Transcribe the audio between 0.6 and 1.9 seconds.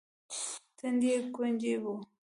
تندی يې ګونجې و.